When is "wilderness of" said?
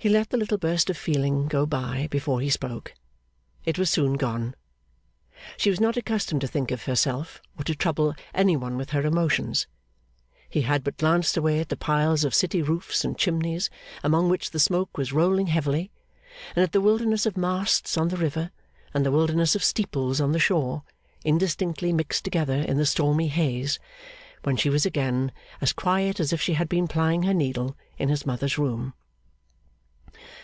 16.80-17.36, 19.10-19.64